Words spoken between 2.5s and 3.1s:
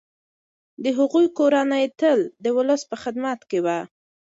ولس په